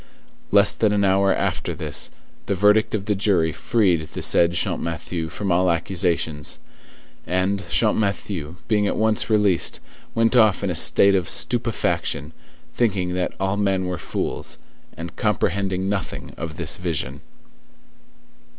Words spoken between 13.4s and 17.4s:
men were fools, and comprehending nothing of this vision.